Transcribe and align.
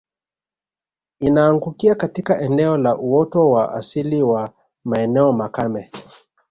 Inaangukia 1.19 1.95
katika 1.95 2.41
eneo 2.41 2.77
la 2.77 2.97
uoto 2.97 3.49
wa 3.51 3.73
asili 3.73 4.23
wa 4.23 4.53
maeneo 4.83 5.31
makame 5.33 5.91